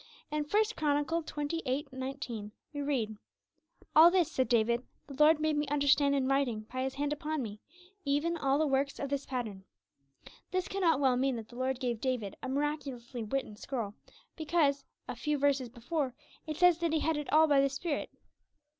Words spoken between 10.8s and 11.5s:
well mean that